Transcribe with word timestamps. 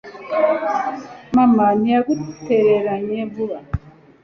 mama 1.35 1.65
ntiyagutereranye 1.79 3.19
vuba 3.33 3.57